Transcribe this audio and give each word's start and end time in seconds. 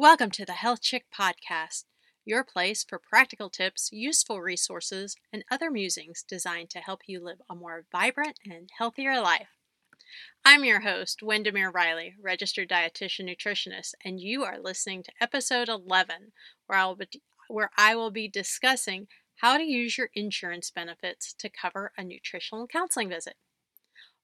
Welcome 0.00 0.30
to 0.30 0.44
the 0.44 0.52
Health 0.52 0.78
Chic 0.80 1.06
Podcast, 1.12 1.82
your 2.24 2.44
place 2.44 2.84
for 2.88 3.00
practical 3.00 3.50
tips, 3.50 3.90
useful 3.90 4.40
resources, 4.40 5.16
and 5.32 5.44
other 5.50 5.72
musings 5.72 6.22
designed 6.22 6.70
to 6.70 6.78
help 6.78 7.00
you 7.08 7.18
live 7.18 7.38
a 7.50 7.56
more 7.56 7.84
vibrant 7.90 8.38
and 8.48 8.70
healthier 8.78 9.20
life. 9.20 9.48
I'm 10.44 10.64
your 10.64 10.82
host, 10.82 11.18
Wendimere 11.20 11.74
Riley, 11.74 12.14
registered 12.22 12.68
dietitian 12.68 13.28
nutritionist, 13.28 13.94
and 14.04 14.20
you 14.20 14.44
are 14.44 14.60
listening 14.60 15.02
to 15.02 15.12
episode 15.20 15.68
11, 15.68 16.30
where 16.68 16.78
I 16.78 16.86
will 16.86 16.94
be, 16.94 17.08
where 17.48 17.70
I 17.76 17.96
will 17.96 18.12
be 18.12 18.28
discussing 18.28 19.08
how 19.38 19.56
to 19.56 19.64
use 19.64 19.98
your 19.98 20.10
insurance 20.14 20.70
benefits 20.70 21.34
to 21.40 21.50
cover 21.50 21.90
a 21.98 22.04
nutritional 22.04 22.68
counseling 22.68 23.08
visit. 23.08 23.34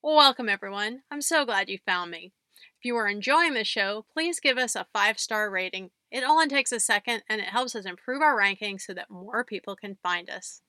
Welcome, 0.01 0.49
everyone. 0.49 1.01
I'm 1.11 1.21
so 1.21 1.45
glad 1.45 1.69
you 1.69 1.79
found 1.85 2.13
me. 2.13 2.33
If 2.79 2.85
you 2.85 2.97
are 2.97 3.09
enjoying 3.09 3.55
the 3.55 3.65
show, 3.65 4.05
please 4.13 4.41
give 4.41 4.59
us 4.59 4.75
a 4.75 4.87
five 4.93 5.19
star 5.19 5.51
rating. 5.51 5.91
It 6.11 6.25
only 6.25 6.47
takes 6.47 6.73
a 6.73 6.81
second 6.81 7.23
and 7.29 7.41
it 7.41 7.49
helps 7.49 7.75
us 7.75 7.85
improve 7.85 8.23
our 8.23 8.37
ranking 8.37 8.79
so 8.79 8.95
that 8.95 9.11
more 9.11 9.45
people 9.45 9.77
can 9.77 9.99
find 10.03 10.31
us. 10.31 10.63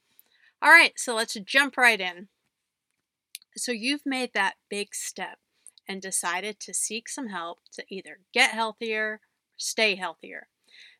All 0.62 0.72
right, 0.72 0.94
so 0.98 1.16
let's 1.16 1.36
jump 1.46 1.78
right 1.78 2.00
in. 2.00 2.30
So, 3.58 3.72
you've 3.72 4.06
made 4.06 4.32
that 4.34 4.56
big 4.70 4.94
step 4.94 5.38
and 5.88 6.02
decided 6.02 6.60
to 6.60 6.74
seek 6.74 7.08
some 7.08 7.28
help 7.28 7.60
to 7.74 7.84
either 7.90 8.20
get 8.34 8.52
healthier 8.52 9.06
or 9.06 9.20
stay 9.58 9.96
healthier. 9.96 10.48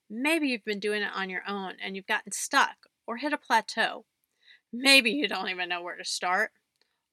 Maybe 0.10 0.50
you've 0.50 0.64
been 0.64 0.80
doing 0.80 1.02
it 1.02 1.12
on 1.14 1.30
your 1.30 1.42
own 1.48 1.74
and 1.84 1.96
you've 1.96 2.08
gotten 2.08 2.32
stuck 2.32 2.76
or 3.08 3.18
hit 3.18 3.34
a 3.34 3.38
plateau. 3.38 4.06
Maybe 4.72 5.12
you 5.12 5.28
don't 5.28 5.50
even 5.50 5.70
know 5.70 5.82
where 5.82 5.98
to 5.98 6.06
start. 6.06 6.52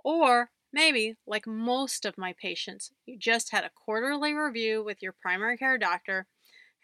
Or 0.05 0.51
Maybe, 0.73 1.17
like 1.27 1.47
most 1.47 2.05
of 2.05 2.17
my 2.17 2.35
patients, 2.41 2.93
you 3.05 3.19
just 3.19 3.53
had 3.53 3.65
a 3.65 3.71
quarterly 3.75 4.33
review 4.33 4.83
with 4.83 5.03
your 5.03 5.13
primary 5.13 5.57
care 5.59 5.77
doctor 5.77 6.27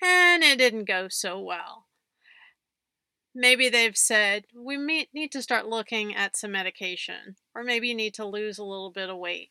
and 0.02 0.42
it 0.42 0.58
didn't 0.58 0.84
go 0.84 1.08
so 1.08 1.40
well. 1.40 1.86
Maybe 3.34 3.68
they've 3.68 3.96
said, 3.96 4.46
we 4.54 4.76
need 5.12 5.32
to 5.32 5.42
start 5.42 5.66
looking 5.66 6.14
at 6.14 6.36
some 6.36 6.52
medication, 6.52 7.36
or 7.54 7.62
maybe 7.62 7.88
you 7.88 7.94
need 7.94 8.14
to 8.14 8.26
lose 8.26 8.58
a 8.58 8.64
little 8.64 8.90
bit 8.90 9.10
of 9.10 9.16
weight. 9.16 9.50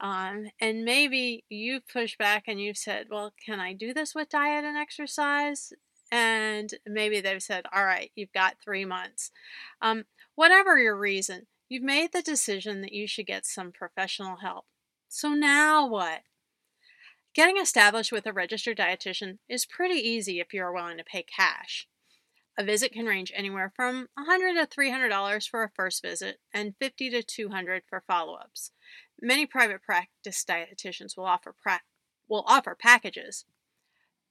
Um, 0.00 0.48
and 0.60 0.84
maybe 0.84 1.44
you've 1.48 1.86
pushed 1.88 2.18
back 2.18 2.44
and 2.46 2.60
you've 2.60 2.76
said, 2.76 3.06
well, 3.10 3.32
can 3.44 3.60
I 3.60 3.72
do 3.72 3.92
this 3.92 4.14
with 4.14 4.28
diet 4.28 4.64
and 4.64 4.76
exercise? 4.76 5.72
And 6.10 6.72
maybe 6.86 7.20
they've 7.20 7.42
said, 7.42 7.66
all 7.74 7.84
right, 7.84 8.10
you've 8.14 8.32
got 8.32 8.56
three 8.62 8.84
months. 8.84 9.30
Um, 9.82 10.04
whatever 10.36 10.78
your 10.78 10.96
reason, 10.96 11.46
You've 11.68 11.82
made 11.82 12.12
the 12.12 12.22
decision 12.22 12.80
that 12.80 12.92
you 12.92 13.06
should 13.06 13.26
get 13.26 13.44
some 13.44 13.72
professional 13.72 14.36
help. 14.36 14.64
So 15.08 15.30
now 15.30 15.86
what? 15.86 16.22
Getting 17.34 17.58
established 17.58 18.10
with 18.10 18.26
a 18.26 18.32
registered 18.32 18.78
dietitian 18.78 19.38
is 19.48 19.66
pretty 19.66 19.96
easy 19.96 20.40
if 20.40 20.54
you 20.54 20.62
are 20.62 20.72
willing 20.72 20.96
to 20.96 21.04
pay 21.04 21.22
cash. 21.22 21.86
A 22.58 22.64
visit 22.64 22.92
can 22.92 23.04
range 23.04 23.30
anywhere 23.34 23.72
from 23.76 24.08
100 24.14 24.54
to 24.54 24.66
$300 24.66 25.48
for 25.48 25.62
a 25.62 25.70
first 25.76 26.02
visit 26.02 26.40
and 26.52 26.74
50 26.80 27.10
to 27.10 27.22
200 27.22 27.82
for 27.88 28.02
follow-ups. 28.06 28.72
Many 29.20 29.46
private 29.46 29.82
practice 29.82 30.44
dietitians 30.48 31.16
will 31.16 31.26
offer 31.26 31.54
pra- 31.62 31.82
will 32.28 32.44
offer 32.46 32.74
packages. 32.74 33.44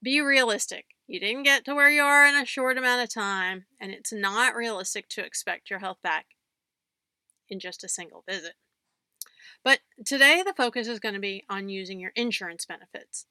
Be 0.04 0.20
realistic. 0.22 0.88
You 1.08 1.20
didn't 1.20 1.44
get 1.44 1.66
to 1.66 1.76
where 1.76 1.90
you 1.90 2.02
are 2.02 2.28
in 2.28 2.36
a 2.36 2.46
short 2.46 2.78
amount 2.78 3.04
of 3.04 3.14
time, 3.14 3.66
and 3.80 3.92
it's 3.92 4.12
not 4.12 4.56
realistic 4.56 5.08
to 5.10 5.24
expect 5.24 5.70
your 5.70 5.80
health 5.80 6.02
back 6.04 6.26
in 7.50 7.59
just 7.59 7.84
a 7.84 7.90
single 7.90 8.23
visit. 8.28 8.53
But 9.64 9.80
today 10.06 10.44
the 10.45 10.53
focus 10.53 10.88
is 10.88 11.00
going 11.00 11.16
to 11.16 11.20
be 11.20 11.44
on 11.50 11.70
using 11.70 12.00
your 12.00 12.12
insurance 12.16 12.66
benefits. 12.66 13.26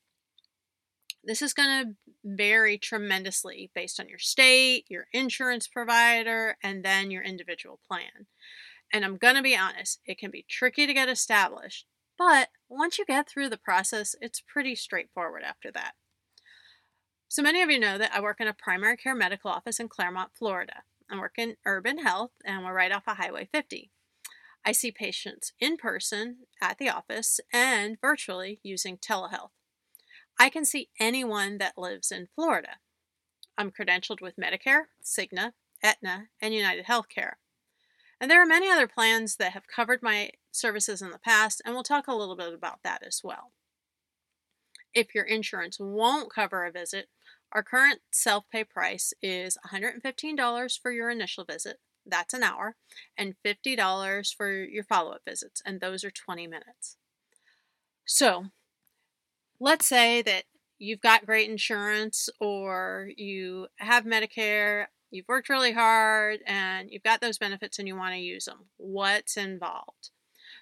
This 1.23 1.43
is 1.43 1.55
going 1.55 1.69
to 1.69 1.95
vary 2.25 2.79
tremendously 2.79 3.71
based 3.75 3.99
on 3.99 4.09
your 4.09 4.19
state, 4.19 4.85
your 4.89 5.07
insurance 5.13 5.67
provider, 5.67 6.57
and 6.63 6.85
then 6.85 7.11
your 7.11 7.23
individual 7.23 7.81
plan. 7.87 8.27
And 8.93 9.05
I'm 9.05 9.17
going 9.17 9.35
to 9.35 9.43
be 9.43 9.57
honest, 9.57 10.01
it 10.07 10.19
can 10.19 10.31
be 10.31 10.47
tricky 10.49 10.87
to 10.87 10.95
get 10.95 11.09
established, 11.09 11.87
but 12.17 12.49
once 12.69 12.99
you 12.99 13.05
get 13.05 13.29
through 13.29 13.49
the 13.49 13.57
process, 13.57 14.15
it's 14.21 14.41
pretty 14.41 14.75
straightforward 14.75 15.43
after 15.43 15.71
that. 15.73 15.95
So 17.29 17.43
many 17.43 17.61
of 17.61 17.71
you 17.71 17.79
know 17.79 17.99
that 17.99 18.13
I 18.15 18.21
work 18.21 18.41
in 18.41 18.49
a 18.49 18.55
primary 18.55 18.97
care 18.97 19.15
medical 19.15 19.51
office 19.51 19.81
in 19.81 19.89
Clermont, 19.89 20.31
Florida. 20.39 20.83
I 21.11 21.19
work 21.19 21.35
in 21.37 21.57
urban 21.65 21.99
health 21.99 22.31
and 22.45 22.65
we're 22.65 22.73
right 22.73 22.93
off 22.93 23.03
of 23.07 23.17
Highway 23.17 23.49
50. 23.53 23.91
I 24.67 24.73
see 24.73 24.91
patients 24.91 25.53
in 25.61 25.77
person 25.77 26.39
at 26.61 26.79
the 26.79 26.89
office 26.89 27.39
and 27.53 28.01
virtually 28.01 28.59
using 28.65 28.99
telehealth. 28.99 29.51
I 30.41 30.51
can 30.51 30.65
see 30.65 30.91
anyone 30.99 31.59
that 31.59 31.79
lives 31.79 32.11
in 32.11 32.27
Florida. 32.35 32.79
I'm 33.57 33.71
credentialed 33.71 34.21
with 34.21 34.35
Medicare, 34.37 34.87
Cigna, 35.05 35.53
Aetna, 35.85 36.31
and 36.43 36.53
United 36.53 36.87
Healthcare. 36.87 37.35
And 38.21 38.29
there 38.29 38.43
are 38.43 38.47
many 38.47 38.69
other 38.69 38.89
plans 38.89 39.37
that 39.37 39.53
have 39.53 39.69
covered 39.69 40.03
my 40.03 40.31
services 40.51 41.01
in 41.01 41.11
the 41.11 41.19
past, 41.19 41.63
and 41.65 41.73
we'll 41.73 41.85
talk 41.85 42.09
a 42.09 42.15
little 42.15 42.37
bit 42.37 42.53
about 42.53 42.81
that 42.83 43.05
as 43.07 43.21
well. 43.23 43.53
If 44.93 45.15
your 45.15 45.25
insurance 45.25 45.79
won't 45.79 46.35
cover 46.35 46.65
a 46.65 46.73
visit, 46.73 47.07
our 47.53 47.63
current 47.63 48.01
self 48.11 48.45
pay 48.51 48.65
price 48.65 49.15
is 49.23 49.57
$115 49.73 50.81
for 50.81 50.91
your 50.91 51.09
initial 51.09 51.45
visit, 51.45 51.79
that's 52.07 52.35
an 52.35 52.43
hour, 52.43 52.77
and 53.17 53.35
$50 53.45 54.35
for 54.35 54.53
your 54.65 54.85
follow 54.85 55.13
up 55.13 55.23
visits, 55.27 55.63
and 55.65 55.81
those 55.81 56.05
are 56.05 56.11
20 56.11 56.47
minutes. 56.47 56.97
So 58.05 58.47
let's 59.59 59.87
say 59.87 60.23
that 60.23 60.45
you've 60.79 61.01
got 61.01 61.27
great 61.27 61.51
insurance 61.51 62.29
or 62.41 63.11
you 63.17 63.69
have 63.77 64.05
Medicare, 64.05 64.87
you've 65.11 65.29
worked 65.29 65.49
really 65.49 65.73
hard, 65.73 66.41
and 66.47 66.91
you've 66.91 67.03
got 67.03 67.21
those 67.21 67.39
benefits 67.39 67.79
and 67.79 67.89
you 67.89 67.97
want 67.97 68.15
to 68.15 68.21
use 68.21 68.45
them. 68.45 68.67
What's 68.77 69.37
involved? 69.37 70.11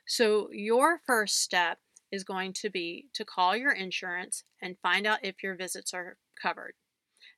So, 0.06 0.50
your 0.53 1.00
first 1.06 1.41
step 1.41 1.78
is 2.12 2.25
going 2.25 2.53
to 2.53 2.71
be 2.71 3.09
to 3.15 3.25
call 3.25 3.56
your 3.56 3.72
insurance 3.72 4.44
and 4.60 4.77
find 4.83 5.06
out 5.06 5.25
if 5.25 5.43
your 5.43 5.54
visits 5.54 5.94
are 5.94 6.19
covered. 6.41 6.75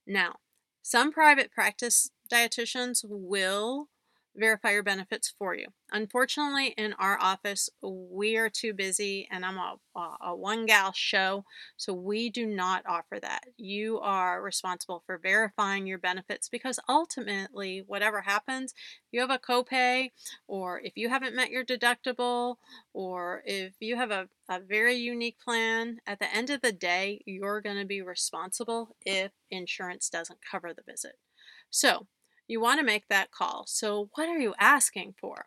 Now, 0.07 0.37
some 0.83 1.13
private 1.13 1.51
practice 1.51 2.11
dietitians 2.33 3.05
will 3.05 3.89
verify 4.37 4.73
your 4.73 4.83
benefits 4.83 5.33
for 5.39 5.55
you. 5.55 5.67
Unfortunately, 5.93 6.75
in 6.77 6.93
our 6.95 7.19
office, 7.21 7.69
we 7.83 8.37
are 8.37 8.51
too 8.51 8.75
busy 8.75 9.29
and 9.31 9.45
I'm 9.45 9.59
a, 9.59 9.77
a 10.23 10.35
one 10.35 10.67
gal 10.67 10.93
show, 10.93 11.45
so 11.77 11.93
we 11.93 12.31
do 12.31 12.47
not 12.47 12.85
offer 12.87 13.19
that. 13.21 13.45
You 13.57 13.99
are 14.01 14.43
responsible 14.43 15.03
for 15.07 15.19
verifying 15.19 15.87
your 15.87 15.99
benefits 15.99 16.49
because 16.49 16.79
ultimately, 16.89 17.83
whatever 17.87 18.23
happens, 18.23 18.75
you 19.13 19.21
have 19.21 19.31
a 19.31 19.39
copay, 19.39 20.11
or 20.47 20.81
if 20.81 20.93
you 20.97 21.09
haven't 21.09 21.37
met 21.37 21.51
your 21.51 21.65
deductible, 21.65 22.57
or 22.93 23.43
if 23.47 23.75
you 23.81 23.97
have 23.97 24.11
a, 24.11 24.29
a 24.49 24.61
very 24.61 24.95
unique 24.95 25.39
plan, 25.39 25.99
at 26.07 26.19
the 26.19 26.35
end 26.35 26.51
of 26.51 26.61
the 26.61 26.73
day, 26.73 27.23
you're 27.27 27.61
going 27.61 27.79
to 27.79 27.87
be 27.87 28.03
responsible 28.03 28.97
if 29.05 29.33
insurance 29.51 30.09
doesn't 30.11 30.41
cover 30.49 30.75
the 30.75 30.83
visit. 30.87 31.15
So, 31.71 32.07
you 32.49 32.61
want 32.61 32.81
to 32.81 32.87
make 32.87 33.09
that 33.09 33.31
call. 33.31 33.65
So, 33.67 34.11
what 34.15 34.29
are 34.29 34.39
you 34.39 34.55
asking 34.59 35.15
for? 35.21 35.47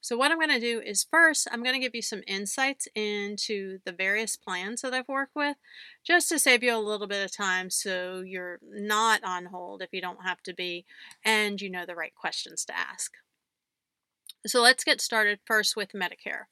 So, 0.00 0.16
what 0.16 0.30
I'm 0.30 0.38
going 0.38 0.50
to 0.50 0.60
do 0.60 0.80
is 0.80 1.06
first, 1.10 1.48
I'm 1.50 1.62
going 1.62 1.74
to 1.74 1.80
give 1.80 1.94
you 1.94 2.02
some 2.02 2.22
insights 2.26 2.88
into 2.94 3.78
the 3.84 3.92
various 3.92 4.36
plans 4.36 4.82
that 4.82 4.94
I've 4.94 5.08
worked 5.08 5.34
with, 5.34 5.56
just 6.04 6.28
to 6.28 6.38
save 6.38 6.62
you 6.62 6.74
a 6.74 6.78
little 6.78 7.06
bit 7.06 7.24
of 7.24 7.34
time 7.34 7.70
so 7.70 8.22
you're 8.24 8.58
not 8.62 9.22
on 9.24 9.46
hold 9.46 9.82
if 9.82 9.90
you 9.92 10.00
don't 10.00 10.24
have 10.24 10.42
to 10.42 10.54
be, 10.54 10.84
and 11.24 11.60
you 11.60 11.70
know 11.70 11.86
the 11.86 11.94
right 11.94 12.14
questions 12.14 12.64
to 12.66 12.76
ask. 12.76 13.12
So, 14.46 14.60
let's 14.60 14.84
get 14.84 15.00
started 15.00 15.40
first 15.44 15.76
with 15.76 15.92
Medicare. 15.92 16.44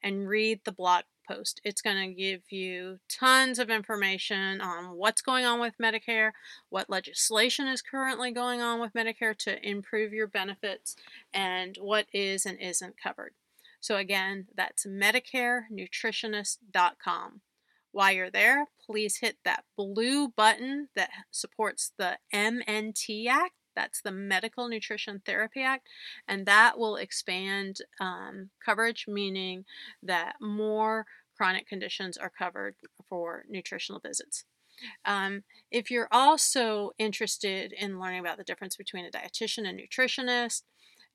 and 0.02 0.28
read 0.28 0.60
the 0.64 0.72
blog 0.72 1.04
post. 1.26 1.60
It's 1.64 1.82
going 1.82 2.08
to 2.08 2.14
give 2.14 2.42
you 2.50 3.00
tons 3.08 3.58
of 3.58 3.70
information 3.70 4.60
on 4.60 4.96
what's 4.96 5.22
going 5.22 5.44
on 5.44 5.58
with 5.60 5.74
Medicare, 5.82 6.30
what 6.68 6.88
legislation 6.88 7.66
is 7.66 7.82
currently 7.82 8.30
going 8.30 8.62
on 8.62 8.80
with 8.80 8.92
Medicare 8.92 9.36
to 9.38 9.68
improve 9.68 10.12
your 10.12 10.28
benefits, 10.28 10.94
and 11.34 11.76
what 11.80 12.06
is 12.12 12.46
and 12.46 12.60
isn't 12.60 13.02
covered. 13.02 13.32
So, 13.80 13.96
again, 13.96 14.46
that's 14.56 14.86
medicarenutritionist.com. 14.86 17.40
While 17.96 18.12
you're 18.12 18.30
there, 18.30 18.66
please 18.84 19.20
hit 19.20 19.38
that 19.46 19.64
blue 19.74 20.28
button 20.28 20.88
that 20.96 21.08
supports 21.30 21.92
the 21.96 22.18
MNT 22.30 23.26
Act. 23.26 23.54
That's 23.74 24.02
the 24.02 24.12
Medical 24.12 24.68
Nutrition 24.68 25.22
Therapy 25.24 25.62
Act, 25.62 25.88
and 26.28 26.44
that 26.44 26.78
will 26.78 26.96
expand 26.96 27.78
um, 27.98 28.50
coverage, 28.62 29.06
meaning 29.08 29.64
that 30.02 30.34
more 30.42 31.06
chronic 31.38 31.66
conditions 31.66 32.18
are 32.18 32.28
covered 32.28 32.74
for 33.08 33.46
nutritional 33.48 33.98
visits. 33.98 34.44
Um, 35.06 35.44
if 35.70 35.90
you're 35.90 36.08
also 36.12 36.90
interested 36.98 37.72
in 37.72 37.98
learning 37.98 38.20
about 38.20 38.36
the 38.36 38.44
difference 38.44 38.76
between 38.76 39.06
a 39.06 39.10
dietitian 39.10 39.66
and 39.66 39.80
nutritionist, 39.80 40.64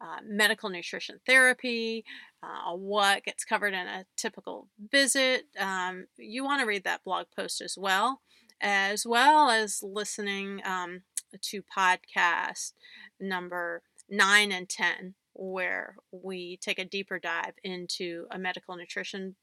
uh, 0.01 0.17
medical 0.25 0.69
nutrition 0.69 1.19
therapy, 1.25 2.03
uh, 2.41 2.73
what 2.73 3.23
gets 3.23 3.45
covered 3.45 3.73
in 3.73 3.87
a 3.87 4.05
typical 4.17 4.67
visit, 4.91 5.45
um, 5.59 6.07
you 6.17 6.43
want 6.43 6.61
to 6.61 6.67
read 6.67 6.83
that 6.83 7.03
blog 7.03 7.27
post 7.35 7.61
as 7.61 7.77
well, 7.77 8.21
as 8.59 9.05
well 9.05 9.49
as 9.49 9.83
listening 9.83 10.61
um, 10.65 11.03
to 11.41 11.61
podcast 11.61 12.73
number 13.19 13.83
nine 14.09 14.51
and 14.51 14.67
10, 14.67 15.13
where 15.33 15.95
we 16.11 16.57
take 16.57 16.79
a 16.79 16.85
deeper 16.85 17.19
dive 17.19 17.53
into 17.63 18.25
a 18.31 18.39
medical 18.39 18.75
nutrition 18.75 19.35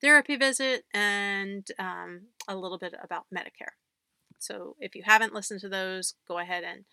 therapy 0.00 0.36
visit 0.36 0.84
and 0.92 1.68
um, 1.78 2.22
a 2.48 2.56
little 2.56 2.78
bit 2.78 2.94
about 3.02 3.26
Medicare. 3.34 3.74
So 4.38 4.76
if 4.80 4.94
you 4.94 5.02
haven't 5.04 5.34
listened 5.34 5.60
to 5.60 5.68
those, 5.68 6.14
go 6.26 6.38
ahead 6.38 6.64
and 6.64 6.84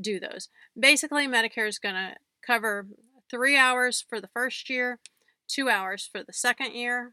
do 0.00 0.20
those. 0.20 0.48
Basically, 0.78 1.26
Medicare 1.26 1.68
is 1.68 1.78
going 1.78 1.94
to 1.94 2.14
cover 2.46 2.86
three 3.30 3.56
hours 3.56 4.04
for 4.08 4.20
the 4.20 4.28
first 4.28 4.70
year, 4.70 4.98
two 5.46 5.68
hours 5.68 6.08
for 6.10 6.22
the 6.22 6.32
second 6.32 6.74
year. 6.74 7.12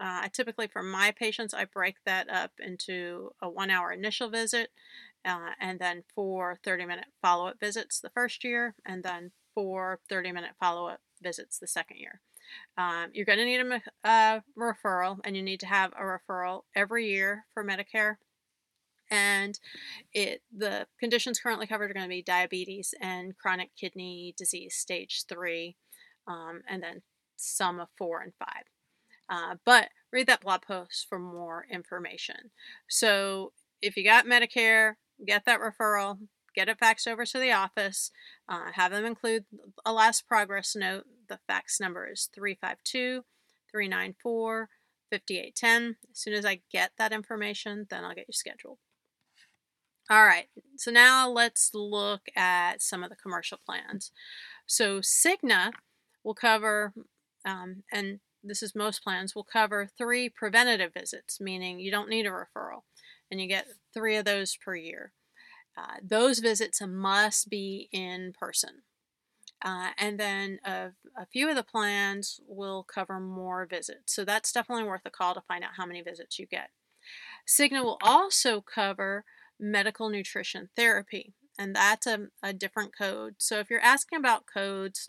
Uh, 0.00 0.28
typically, 0.32 0.66
for 0.66 0.82
my 0.82 1.12
patients, 1.12 1.54
I 1.54 1.64
break 1.64 1.96
that 2.04 2.28
up 2.30 2.52
into 2.58 3.30
a 3.40 3.48
one 3.48 3.70
hour 3.70 3.92
initial 3.92 4.28
visit 4.30 4.70
uh, 5.24 5.50
and 5.60 5.78
then 5.78 6.02
four 6.14 6.58
30 6.64 6.86
minute 6.86 7.06
follow 7.20 7.46
up 7.46 7.56
visits 7.60 8.00
the 8.00 8.10
first 8.10 8.44
year, 8.44 8.74
and 8.84 9.02
then 9.02 9.30
four 9.54 10.00
30 10.08 10.32
minute 10.32 10.52
follow 10.58 10.88
up 10.88 11.00
visits 11.22 11.58
the 11.58 11.66
second 11.66 11.98
year. 11.98 12.20
Um, 12.76 13.10
you're 13.12 13.24
going 13.26 13.38
to 13.38 13.44
need 13.44 13.60
a, 13.60 14.08
a 14.08 14.42
referral, 14.58 15.18
and 15.24 15.36
you 15.36 15.42
need 15.42 15.60
to 15.60 15.66
have 15.66 15.92
a 15.92 16.02
referral 16.02 16.62
every 16.74 17.08
year 17.08 17.46
for 17.54 17.64
Medicare 17.64 18.16
and 19.12 19.60
it 20.14 20.40
the 20.56 20.86
conditions 20.98 21.38
currently 21.38 21.66
covered 21.66 21.90
are 21.90 21.94
going 21.94 22.06
to 22.06 22.08
be 22.08 22.22
diabetes 22.22 22.94
and 23.00 23.36
chronic 23.36 23.70
kidney 23.78 24.34
disease 24.38 24.74
stage 24.74 25.24
three 25.28 25.76
um, 26.26 26.62
and 26.66 26.82
then 26.82 27.02
some 27.36 27.78
of 27.78 27.88
four 27.98 28.22
and 28.22 28.32
five. 28.38 28.64
Uh, 29.28 29.56
but 29.64 29.88
read 30.12 30.26
that 30.26 30.40
blog 30.40 30.62
post 30.62 31.06
for 31.08 31.18
more 31.18 31.66
information. 31.70 32.50
So 32.88 33.52
if 33.82 33.96
you 33.96 34.04
got 34.04 34.26
medicare 34.26 34.94
get 35.24 35.44
that 35.44 35.60
referral 35.60 36.18
get 36.54 36.68
it 36.68 36.78
faxed 36.80 37.06
over 37.06 37.24
to 37.26 37.38
the 37.38 37.52
office 37.52 38.10
uh, 38.48 38.72
have 38.72 38.92
them 38.92 39.04
include 39.04 39.44
a 39.84 39.92
last 39.92 40.26
progress 40.26 40.74
note. 40.74 41.04
The 41.28 41.38
fax 41.46 41.78
number 41.80 42.08
is 42.10 42.30
352 42.34 43.24
394 43.70 44.68
5810 45.10 45.96
as 46.10 46.18
soon 46.18 46.34
as 46.34 46.46
i 46.46 46.60
get 46.72 46.92
that 46.98 47.12
information 47.12 47.86
then 47.90 48.04
i'll 48.04 48.14
get 48.14 48.26
you 48.28 48.32
scheduled 48.32 48.78
all 50.12 50.26
right, 50.26 50.48
so 50.76 50.90
now 50.90 51.26
let's 51.26 51.70
look 51.72 52.28
at 52.36 52.82
some 52.82 53.02
of 53.02 53.08
the 53.08 53.16
commercial 53.16 53.58
plans. 53.64 54.12
So 54.66 55.00
Cigna 55.00 55.72
will 56.22 56.34
cover, 56.34 56.92
um, 57.46 57.84
and 57.90 58.20
this 58.44 58.62
is 58.62 58.74
most 58.74 59.02
plans, 59.02 59.34
will 59.34 59.46
cover 59.50 59.88
three 59.96 60.28
preventative 60.28 60.92
visits, 60.92 61.40
meaning 61.40 61.80
you 61.80 61.90
don't 61.90 62.10
need 62.10 62.26
a 62.26 62.30
referral, 62.30 62.82
and 63.30 63.40
you 63.40 63.48
get 63.48 63.68
three 63.94 64.16
of 64.16 64.26
those 64.26 64.54
per 64.54 64.74
year. 64.74 65.12
Uh, 65.78 65.96
those 66.06 66.40
visits 66.40 66.82
must 66.86 67.48
be 67.48 67.88
in 67.90 68.34
person. 68.38 68.82
Uh, 69.64 69.92
and 69.96 70.20
then 70.20 70.58
a, 70.62 70.90
a, 71.16 71.24
few 71.32 71.48
of 71.48 71.56
the 71.56 71.62
plans 71.62 72.38
will 72.46 72.82
cover 72.84 73.18
more 73.18 73.64
visits. 73.64 74.14
So 74.14 74.26
that's 74.26 74.52
definitely 74.52 74.84
worth 74.84 75.06
a 75.06 75.10
call 75.10 75.32
to 75.32 75.42
find 75.48 75.64
out 75.64 75.70
how 75.78 75.86
many 75.86 76.02
visits 76.02 76.38
you 76.38 76.46
get. 76.46 76.68
Cigna 77.48 77.82
will 77.82 77.98
also 78.02 78.60
cover 78.60 79.24
medical 79.62 80.10
nutrition 80.10 80.68
therapy, 80.76 81.32
and 81.58 81.74
that's 81.74 82.06
a, 82.06 82.26
a 82.42 82.52
different 82.52 82.96
code. 82.96 83.36
So 83.38 83.60
if 83.60 83.70
you're 83.70 83.80
asking 83.80 84.18
about 84.18 84.44
codes, 84.52 85.06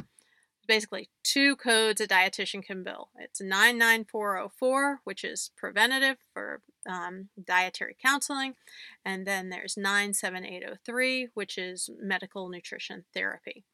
basically 0.67 1.09
two 1.23 1.55
codes 1.55 1.99
a 1.99 2.07
dietitian 2.07 2.63
can 2.63 2.83
bill. 2.83 3.09
It's 3.17 3.41
99404, 3.41 5.01
which 5.03 5.23
is 5.23 5.51
preventative 5.57 6.17
for 6.33 6.61
um, 6.87 7.29
dietary 7.43 7.97
counseling, 8.01 8.55
and 9.03 9.25
then 9.25 9.49
there's 9.49 9.75
97803, 9.75 11.29
which 11.33 11.57
is 11.57 11.89
medical 11.99 12.47
nutrition 12.47 13.05
therapy. 13.13 13.65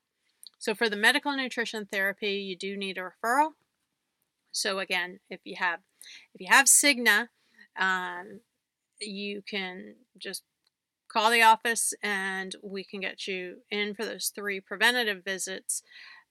So 0.58 0.74
for 0.74 0.90
the 0.90 0.98
medical 0.98 1.36
nutrition 1.36 1.86
therapy, 1.86 2.34
you 2.34 2.56
do 2.56 2.76
need 2.76 2.98
a 2.98 3.02
referral. 3.02 3.52
So 4.52 4.80
again, 4.80 5.20
if 5.30 5.42
you 5.44 5.56
have 5.58 5.80
if 6.34 6.42
you 6.42 6.48
have 6.50 6.66
Cigna, 6.66 7.30
um, 7.78 8.42
you 9.00 9.42
can 9.42 9.96
just 10.18 10.44
call 11.12 11.32
the 11.32 11.42
office 11.42 11.94
and 12.02 12.56
we 12.64 12.84
can 12.84 13.00
get 13.00 13.28
you 13.28 13.58
in 13.70 13.94
for 13.94 14.06
those 14.06 14.32
three 14.34 14.60
preventative 14.60 15.24
visits 15.24 15.82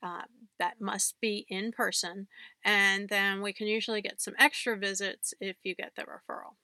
uh, 0.03 0.23
that 0.59 0.81
must 0.81 1.21
be 1.21 1.45
in 1.49 1.73
person. 1.73 2.29
And 2.65 3.09
then 3.09 3.43
we 3.43 3.53
can 3.53 3.67
usually 3.67 4.01
get 4.01 4.21
some 4.21 4.35
extra 4.39 4.77
visits 4.77 5.35
if 5.41 5.57
you 5.65 5.75
get 5.75 5.93
the 5.97 6.03
referral. 6.03 6.55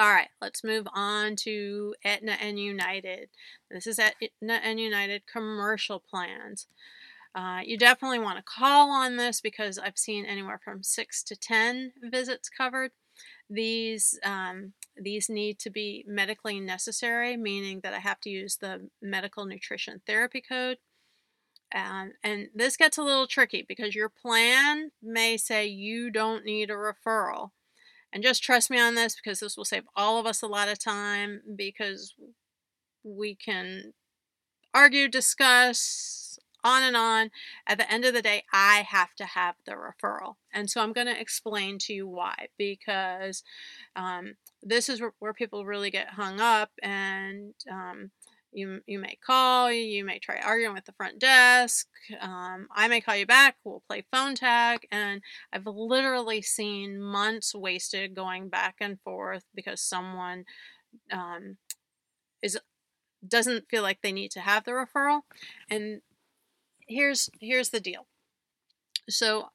All 0.00 0.12
right, 0.12 0.28
let's 0.40 0.62
move 0.62 0.86
on 0.94 1.34
to 1.36 1.94
Aetna 2.04 2.36
and 2.40 2.58
United. 2.58 3.30
This 3.68 3.86
is 3.86 3.98
Aetna 3.98 4.60
and 4.62 4.78
United 4.78 5.22
commercial 5.26 5.98
plans. 5.98 6.68
Uh, 7.34 7.60
you 7.64 7.76
definitely 7.76 8.20
want 8.20 8.38
to 8.38 8.44
call 8.44 8.90
on 8.90 9.16
this 9.16 9.40
because 9.40 9.78
I've 9.78 9.98
seen 9.98 10.24
anywhere 10.24 10.60
from 10.64 10.82
six 10.82 11.22
to 11.24 11.36
10 11.36 11.92
visits 12.02 12.48
covered. 12.48 12.92
These 13.50 14.18
um, 14.24 14.74
these 14.96 15.28
need 15.28 15.58
to 15.60 15.70
be 15.70 16.04
medically 16.06 16.60
necessary, 16.60 17.36
meaning 17.36 17.80
that 17.82 17.94
I 17.94 17.98
have 17.98 18.20
to 18.20 18.30
use 18.30 18.56
the 18.56 18.88
medical 19.00 19.46
nutrition 19.46 20.02
therapy 20.06 20.42
code. 20.46 20.78
Um, 21.74 22.12
and 22.24 22.48
this 22.54 22.76
gets 22.76 22.98
a 22.98 23.02
little 23.02 23.26
tricky 23.26 23.64
because 23.66 23.94
your 23.94 24.08
plan 24.08 24.90
may 25.02 25.36
say 25.36 25.66
you 25.66 26.10
don't 26.10 26.44
need 26.44 26.70
a 26.70 26.74
referral. 26.74 27.50
And 28.12 28.22
just 28.22 28.42
trust 28.42 28.70
me 28.70 28.80
on 28.80 28.94
this 28.94 29.16
because 29.16 29.40
this 29.40 29.56
will 29.56 29.66
save 29.66 29.84
all 29.94 30.18
of 30.18 30.26
us 30.26 30.42
a 30.42 30.46
lot 30.46 30.68
of 30.68 30.78
time 30.78 31.42
because 31.56 32.14
we 33.04 33.34
can 33.34 33.92
argue, 34.72 35.08
discuss, 35.08 36.38
on 36.64 36.82
and 36.82 36.96
on. 36.96 37.30
At 37.66 37.78
the 37.78 37.90
end 37.90 38.04
of 38.04 38.14
the 38.14 38.22
day, 38.22 38.44
I 38.52 38.86
have 38.88 39.14
to 39.16 39.24
have 39.24 39.56
the 39.64 39.72
referral. 39.72 40.34
And 40.52 40.70
so 40.70 40.80
I'm 40.80 40.92
going 40.92 41.06
to 41.06 41.20
explain 41.20 41.78
to 41.80 41.92
you 41.92 42.08
why, 42.08 42.48
because 42.56 43.42
um, 43.96 44.34
this 44.62 44.88
is 44.88 45.02
where 45.18 45.34
people 45.34 45.66
really 45.66 45.90
get 45.90 46.10
hung 46.10 46.40
up 46.40 46.70
and 46.82 47.54
um, 47.70 48.10
you, 48.52 48.80
you 48.86 48.98
may 48.98 49.16
call, 49.24 49.70
you 49.70 50.04
may 50.04 50.18
try 50.18 50.38
arguing 50.38 50.74
with 50.74 50.86
the 50.86 50.92
front 50.92 51.18
desk. 51.18 51.86
Um, 52.20 52.66
I 52.74 52.88
may 52.88 53.00
call 53.00 53.16
you 53.16 53.26
back, 53.26 53.56
we'll 53.62 53.82
play 53.88 54.04
phone 54.10 54.34
tag. 54.34 54.86
And 54.90 55.22
I've 55.52 55.66
literally 55.66 56.42
seen 56.42 57.00
months 57.00 57.54
wasted 57.54 58.14
going 58.14 58.48
back 58.48 58.76
and 58.80 59.00
forth 59.00 59.44
because 59.54 59.80
someone 59.80 60.44
um, 61.12 61.58
is 62.42 62.58
doesn't 63.26 63.68
feel 63.68 63.82
like 63.82 64.00
they 64.00 64.12
need 64.12 64.30
to 64.30 64.40
have 64.40 64.64
the 64.64 64.70
referral. 64.70 65.22
And 65.68 66.00
here's 66.88 67.30
here's 67.40 67.70
the 67.70 67.80
deal. 67.80 68.06
So, 69.08 69.50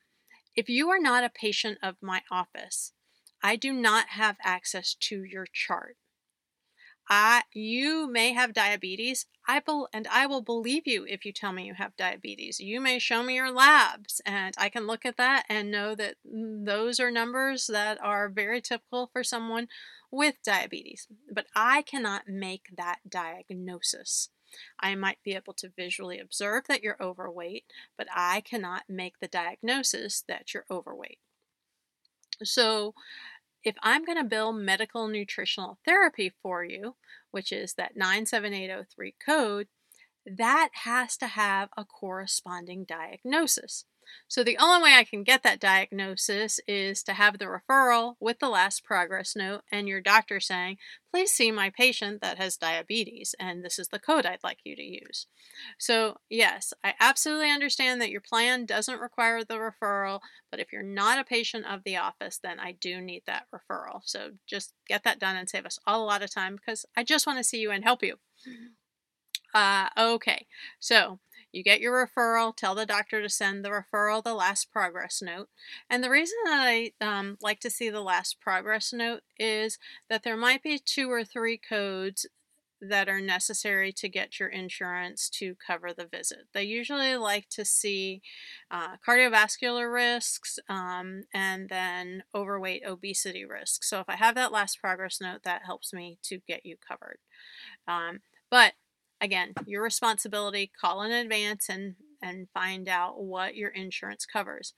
if 0.56 0.70
you 0.70 0.90
are 0.90 1.00
not 1.00 1.24
a 1.24 1.30
patient 1.30 1.78
of 1.84 1.96
my 2.02 2.22
office, 2.32 2.94
I 3.42 3.56
do 3.56 3.74
not 3.74 4.10
have 4.10 4.38
access 4.44 4.96
to 5.02 5.24
your 5.24 5.46
chart. 5.52 5.98
I 7.10 7.44
you 7.54 8.08
may 8.10 8.34
have 8.34 8.54
diabetes. 8.54 9.25
I 9.46 9.60
be, 9.60 9.88
and 9.94 10.08
I 10.08 10.25
will 10.25 10.42
believe 10.42 10.84
you 10.88 11.06
if 11.06 11.25
you 11.25 11.34
tell 11.34 11.52
me 11.52 11.66
you 11.66 11.74
have 11.74 11.98
diabetes. 11.98 12.62
You 12.62 12.80
may 12.80 12.98
show 12.98 13.24
me 13.24 13.36
your 13.36 13.52
labs 13.52 14.22
and 14.25 14.56
I 14.58 14.70
can 14.70 14.88
look 14.88 15.06
at 15.06 15.18
that 15.18 15.44
and 15.50 15.70
know 15.70 15.96
that 15.96 16.16
those 16.24 17.02
are 17.02 17.12
numbers 17.12 17.68
that 17.68 18.02
are 18.02 18.30
very 18.30 18.62
typical 18.62 19.10
for 19.12 19.24
someone 19.24 19.68
with 20.12 20.36
diabetes. 20.46 21.08
But 21.30 21.48
I 21.54 21.82
cannot 21.82 22.30
make 22.30 22.68
that 22.78 23.00
diagnosis. 23.10 24.30
I 24.79 24.95
might 24.95 25.24
be 25.24 25.36
able 25.36 25.53
to 25.53 25.72
visually 25.75 26.19
observe 26.19 26.65
that 26.67 26.83
you're 26.83 27.01
overweight, 27.01 27.65
but 27.98 28.07
I 28.13 28.41
cannot 28.41 28.83
make 28.89 29.19
the 29.19 29.27
diagnosis 29.27 30.24
that 30.27 30.53
you're 30.53 30.65
overweight. 30.69 31.19
So, 32.43 32.93
if 33.63 33.75
I'm 33.81 34.03
going 34.03 34.17
to 34.17 34.25
bill 34.25 34.51
medical 34.51 35.07
nutritional 35.07 35.79
therapy 35.86 36.33
for 36.41 36.65
you, 36.65 36.95
which 37.31 37.51
is 37.51 37.75
that 37.75 37.95
97803 37.95 39.15
code, 39.25 39.67
that 40.25 40.69
has 40.83 41.17
to 41.17 41.27
have 41.27 41.69
a 41.77 41.86
corresponding 41.86 42.83
diagnosis. 42.83 43.86
So 44.27 44.43
the 44.43 44.57
only 44.57 44.83
way 44.83 44.95
I 44.95 45.03
can 45.03 45.24
get 45.24 45.43
that 45.43 45.60
diagnosis 45.60 46.60
is 46.67 47.03
to 47.03 47.13
have 47.13 47.38
the 47.38 47.45
referral 47.45 48.15
with 48.19 48.39
the 48.39 48.50
last 48.50 48.83
progress 48.83 49.36
note 49.36 49.62
and 49.72 49.88
your 49.88 50.01
doctor 50.01 50.39
saying, 50.39 50.77
please 51.12 51.31
see 51.31 51.51
my 51.51 51.69
patient 51.69 52.22
that 52.22 52.38
has 52.38 52.57
diabetes 52.57 53.36
and 53.39 53.63
this 53.63 53.77
is 53.77 53.89
the 53.89 54.00
code 54.00 54.25
I'd 54.25 54.43
like 54.43 54.60
you 54.63 54.75
to 54.75 54.83
use. 54.83 55.27
So 55.77 56.17
yes, 56.29 56.74
I 56.83 56.93
absolutely 57.00 57.51
understand 57.51 58.01
that 58.01 58.10
your 58.10 58.22
plan 58.22 58.65
doesn't 58.65 59.00
require 59.00 59.43
the 59.43 59.55
referral, 59.55 60.22
but 60.50 60.60
if 60.60 60.72
you're 60.74 60.83
not 60.83 61.19
a 61.19 61.24
patient 61.24 61.65
of 61.65 61.83
the 61.83 61.98
office, 61.98 62.39
then 62.41 62.60
I 62.60 62.72
do 62.74 63.00
need 63.00 63.24
that 63.27 63.45
referral. 63.53 64.01
So 64.03 64.31
just 64.48 64.74
get 64.88 65.03
that 65.03 65.19
done 65.19 65.36
and 65.36 65.50
save 65.50 65.65
us 65.65 65.79
all 65.86 66.03
a 66.03 66.05
lot 66.05 66.24
of 66.24 66.33
time 66.33 66.55
because 66.55 66.86
I 66.98 67.03
just 67.03 67.27
want 67.27 67.38
to 67.38 67.43
see 67.43 67.60
you 67.60 67.72
and 67.72 67.83
help 67.83 68.03
you. 68.03 68.15
Uh, 69.53 69.88
okay, 69.98 70.48
so 70.79 71.19
you 71.53 71.63
get 71.63 71.79
your 71.79 72.07
referral, 72.07 72.55
tell 72.55 72.75
the 72.75 72.86
doctor 72.86 73.22
to 73.22 73.29
send 73.29 73.63
the 73.63 73.69
referral 73.69 74.24
the 74.24 74.33
last 74.33 74.72
progress 74.72 75.22
note. 75.22 75.50
And 75.89 76.03
the 76.03 76.10
reason 76.10 76.38
that 76.45 76.60
I 76.60 76.91
um, 77.00 77.38
like 77.41 77.60
to 77.62 77.69
see 77.69 77.89
the 77.89 78.01
last 78.01 78.41
progress 78.41 78.91
note 78.91 79.22
is 79.38 79.77
that 80.10 80.24
there 80.24 80.36
might 80.36 80.63
be 80.63 80.79
two 80.79 81.10
or 81.12 81.24
three 81.24 81.57
codes 81.57 82.25
that 82.89 83.07
are 83.07 83.22
necessary 83.22 83.91
to 83.93 84.10
get 84.10 84.39
your 84.39 84.50
insurance 84.50 85.29
to 85.29 85.55
cover 85.65 85.93
the 85.93 86.05
visit. 86.05 86.39
They 86.53 86.63
usually 86.63 87.15
like 87.15 87.48
to 87.50 87.63
see 87.63 88.22
uh, 88.69 88.98
cardiovascular 89.07 89.93
risks 89.93 90.60
um, 90.67 91.24
and 91.33 91.69
then 91.69 92.24
overweight 92.36 92.83
obesity 92.86 93.45
risks. 93.45 93.89
So 93.89 94.00
if 94.00 94.10
I 94.10 94.15
have 94.15 94.36
that 94.36 94.51
last 94.51 94.81
progress 94.81 95.22
note, 95.22 95.43
that 95.43 95.62
helps 95.65 95.93
me 95.93 96.17
to 96.24 96.39
get 96.48 96.65
you 96.65 96.75
covered. 96.86 97.19
Um, 97.88 98.19
but 98.51 98.74
again, 99.24 99.53
your 99.65 99.82
responsibility, 99.82 100.72
call 100.80 101.01
in 101.01 101.12
advance 101.12 101.70
and 101.70 101.96
and 102.22 102.48
find 102.53 102.88
out 102.88 103.22
what 103.22 103.56
your 103.56 103.70
insurance 103.72 104.25
covers. 104.25 104.74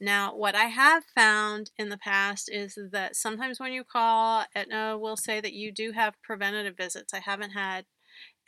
Now, 0.00 0.34
what 0.34 0.56
I 0.56 0.64
have 0.64 1.04
found 1.14 1.70
in 1.78 1.90
the 1.90 1.96
past 1.96 2.50
is 2.52 2.76
that 2.90 3.14
sometimes 3.14 3.60
when 3.60 3.72
you 3.72 3.84
call, 3.84 4.44
Aetna 4.54 4.98
will 4.98 5.16
say 5.16 5.40
that 5.40 5.52
you 5.52 5.70
do 5.70 5.92
have 5.92 6.20
preventative 6.24 6.76
visits. 6.76 7.14
I 7.14 7.20
haven't 7.20 7.52
had 7.52 7.84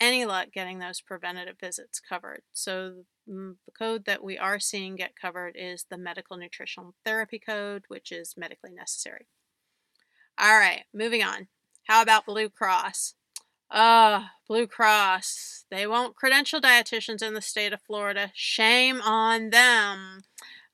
any 0.00 0.24
luck 0.24 0.48
getting 0.52 0.80
those 0.80 1.00
preventative 1.00 1.56
visits 1.60 2.00
covered. 2.00 2.42
So 2.52 3.04
mm, 3.28 3.54
the 3.66 3.72
code 3.78 4.04
that 4.06 4.24
we 4.24 4.36
are 4.36 4.58
seeing 4.58 4.96
get 4.96 5.14
covered 5.14 5.54
is 5.56 5.84
the 5.88 5.98
medical 5.98 6.36
nutritional 6.36 6.96
therapy 7.04 7.38
code, 7.38 7.84
which 7.86 8.10
is 8.10 8.34
medically 8.36 8.72
necessary. 8.72 9.28
All 10.36 10.58
right, 10.58 10.84
moving 10.92 11.22
on. 11.22 11.46
How 11.86 12.02
about 12.02 12.26
Blue 12.26 12.48
Cross? 12.48 13.14
Uh, 13.70 14.24
Blue 14.48 14.66
Cross. 14.66 15.64
They 15.70 15.86
won't 15.86 16.16
credential 16.16 16.60
dietitians 16.60 17.22
in 17.22 17.34
the 17.34 17.40
state 17.40 17.72
of 17.72 17.80
Florida. 17.82 18.32
Shame 18.34 19.00
on 19.00 19.50
them. 19.50 20.22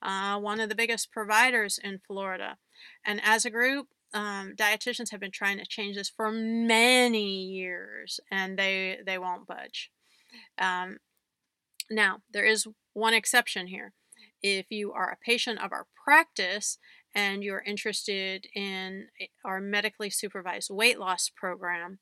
Uh, 0.02 0.38
one 0.38 0.60
of 0.60 0.68
the 0.68 0.74
biggest 0.74 1.12
providers 1.12 1.78
in 1.82 2.00
Florida. 2.06 2.56
And 3.04 3.20
as 3.22 3.44
a 3.44 3.50
group, 3.50 3.88
um, 4.14 4.54
dietitians 4.56 5.10
have 5.10 5.20
been 5.20 5.30
trying 5.30 5.58
to 5.58 5.66
change 5.66 5.96
this 5.96 6.08
for 6.08 6.30
many 6.32 7.44
years, 7.44 8.20
and 8.30 8.58
they 8.58 8.98
they 9.04 9.18
won't 9.18 9.46
budge. 9.46 9.90
Um, 10.58 10.98
now, 11.90 12.20
there 12.32 12.46
is 12.46 12.66
one 12.94 13.14
exception 13.14 13.66
here. 13.66 13.92
If 14.42 14.66
you 14.70 14.92
are 14.92 15.10
a 15.10 15.24
patient 15.24 15.62
of 15.62 15.72
our 15.72 15.86
practice 16.02 16.78
and 17.14 17.42
you're 17.42 17.62
interested 17.62 18.46
in 18.54 19.08
our 19.44 19.60
medically 19.60 20.10
supervised 20.10 20.70
weight 20.70 20.98
loss 20.98 21.30
program, 21.34 21.98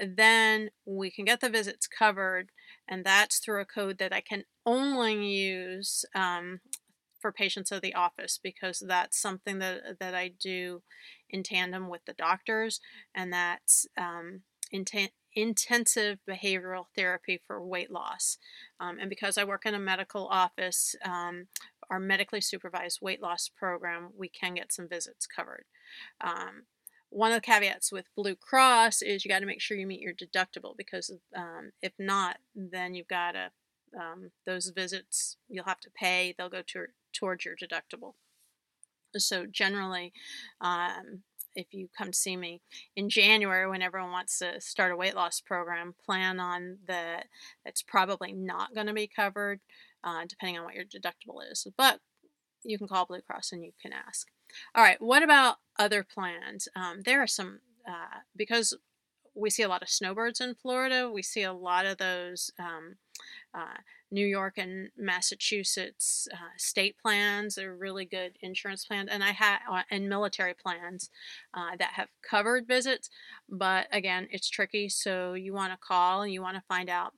then 0.00 0.70
we 0.84 1.10
can 1.10 1.24
get 1.24 1.40
the 1.40 1.50
visits 1.50 1.86
covered, 1.86 2.50
and 2.88 3.04
that's 3.04 3.38
through 3.38 3.60
a 3.60 3.66
code 3.66 3.98
that 3.98 4.12
I 4.12 4.20
can 4.20 4.44
only 4.64 5.26
use 5.26 6.04
um, 6.14 6.60
for 7.20 7.32
patients 7.32 7.72
of 7.72 7.82
the 7.82 7.94
office 7.94 8.38
because 8.42 8.82
that's 8.86 9.20
something 9.20 9.58
that 9.58 9.98
that 10.00 10.14
I 10.14 10.28
do 10.28 10.82
in 11.30 11.42
tandem 11.42 11.88
with 11.88 12.04
the 12.06 12.14
doctors, 12.14 12.80
and 13.14 13.32
that's 13.32 13.86
um, 13.96 14.42
inten- 14.74 15.10
intensive 15.34 16.18
behavioral 16.28 16.86
therapy 16.96 17.40
for 17.46 17.64
weight 17.64 17.90
loss. 17.90 18.38
Um, 18.80 18.98
and 19.00 19.10
because 19.10 19.38
I 19.38 19.44
work 19.44 19.66
in 19.66 19.74
a 19.74 19.78
medical 19.78 20.26
office, 20.28 20.94
um, 21.04 21.46
our 21.90 22.00
medically 22.00 22.40
supervised 22.40 22.98
weight 23.00 23.22
loss 23.22 23.48
program, 23.48 24.10
we 24.16 24.28
can 24.28 24.54
get 24.54 24.72
some 24.72 24.88
visits 24.88 25.26
covered. 25.26 25.64
Um, 26.20 26.64
one 27.10 27.32
of 27.32 27.36
the 27.36 27.40
caveats 27.46 27.90
with 27.90 28.06
Blue 28.16 28.34
Cross 28.34 29.02
is 29.02 29.24
you 29.24 29.30
got 29.30 29.40
to 29.40 29.46
make 29.46 29.60
sure 29.60 29.76
you 29.76 29.86
meet 29.86 30.00
your 30.00 30.14
deductible 30.14 30.76
because 30.76 31.10
um, 31.34 31.72
if 31.82 31.92
not, 31.98 32.38
then 32.54 32.94
you've 32.94 33.08
got 33.08 33.32
to 33.32 33.50
um, 33.98 34.30
those 34.46 34.70
visits 34.74 35.36
you'll 35.48 35.64
have 35.64 35.80
to 35.80 35.90
pay. 35.90 36.34
They'll 36.36 36.50
go 36.50 36.62
to, 36.66 36.86
towards 37.12 37.44
your 37.44 37.56
deductible. 37.56 38.14
So 39.16 39.46
generally, 39.46 40.12
um, 40.60 41.22
if 41.54 41.72
you 41.72 41.88
come 41.96 42.08
to 42.12 42.18
see 42.18 42.36
me 42.36 42.60
in 42.94 43.08
January 43.08 43.68
when 43.68 43.82
everyone 43.82 44.12
wants 44.12 44.38
to 44.38 44.60
start 44.60 44.92
a 44.92 44.96
weight 44.96 45.14
loss 45.14 45.40
program, 45.40 45.94
plan 46.04 46.38
on 46.38 46.78
that 46.86 47.26
it's 47.64 47.82
probably 47.82 48.32
not 48.32 48.74
going 48.74 48.86
to 48.86 48.92
be 48.92 49.08
covered, 49.08 49.60
uh, 50.04 50.24
depending 50.28 50.58
on 50.58 50.64
what 50.64 50.74
your 50.74 50.84
deductible 50.84 51.40
is. 51.50 51.66
But 51.76 52.00
you 52.64 52.76
can 52.76 52.86
call 52.86 53.06
Blue 53.06 53.22
Cross 53.22 53.52
and 53.52 53.64
you 53.64 53.72
can 53.80 53.92
ask. 53.92 54.28
All 54.74 54.82
right, 54.82 55.00
what 55.00 55.22
about 55.22 55.56
other 55.78 56.02
plans? 56.02 56.68
Um, 56.74 57.02
there 57.04 57.22
are 57.22 57.26
some, 57.26 57.60
uh, 57.86 58.20
because 58.36 58.76
we 59.34 59.50
see 59.50 59.62
a 59.62 59.68
lot 59.68 59.82
of 59.82 59.88
snowbirds 59.88 60.40
in 60.40 60.54
Florida, 60.54 61.10
we 61.12 61.22
see 61.22 61.42
a 61.42 61.52
lot 61.52 61.86
of 61.86 61.98
those 61.98 62.50
um, 62.58 62.96
uh, 63.54 63.78
New 64.10 64.26
York 64.26 64.54
and 64.56 64.90
Massachusetts 64.96 66.28
uh, 66.32 66.54
state 66.56 66.96
plans. 66.98 67.54
They're 67.54 67.74
really 67.74 68.04
good 68.04 68.38
insurance 68.40 68.84
plans, 68.84 69.08
and 69.10 69.22
I 69.22 69.32
have 69.32 69.60
uh, 69.70 69.82
and 69.90 70.08
military 70.08 70.54
plans 70.54 71.10
uh, 71.54 71.76
that 71.78 71.92
have 71.94 72.08
covered 72.22 72.66
visits. 72.66 73.10
But 73.48 73.86
again, 73.92 74.28
it's 74.30 74.48
tricky, 74.48 74.88
so 74.88 75.34
you 75.34 75.52
want 75.52 75.72
to 75.72 75.78
call 75.78 76.22
and 76.22 76.32
you 76.32 76.42
want 76.42 76.56
to 76.56 76.62
find 76.68 76.88
out 76.88 77.12